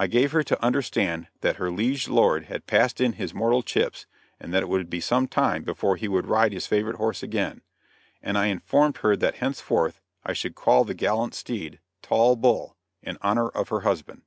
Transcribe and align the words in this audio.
I 0.00 0.08
gave 0.08 0.32
her 0.32 0.42
to 0.42 0.60
understand 0.60 1.28
that 1.42 1.58
her 1.58 1.70
liege 1.70 2.08
lord 2.08 2.46
had 2.46 2.66
passed 2.66 3.00
in 3.00 3.12
his 3.12 3.32
mortal 3.32 3.62
chips 3.62 4.04
and 4.40 4.52
that 4.52 4.64
it 4.64 4.68
would 4.68 4.90
be 4.90 4.98
sometime 4.98 5.62
before 5.62 5.94
he 5.94 6.08
would 6.08 6.26
ride 6.26 6.52
his 6.52 6.66
favorite 6.66 6.96
horse 6.96 7.22
again, 7.22 7.62
and 8.20 8.36
I 8.36 8.46
informed 8.46 8.96
her 8.96 9.14
that 9.16 9.36
henceforth 9.36 10.00
I 10.24 10.32
should 10.32 10.56
call 10.56 10.82
the 10.82 10.92
gallant 10.94 11.34
steed 11.36 11.78
"Tall 12.02 12.34
Bull," 12.34 12.76
in 13.00 13.16
honor 13.22 13.46
of 13.50 13.68
her 13.68 13.82
husband. 13.82 14.22